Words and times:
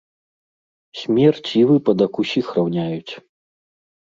Смерць 1.01 1.49
і 1.61 1.63
выпадак 1.73 2.11
усіх 2.25 2.45
раўняюць. 2.59 3.13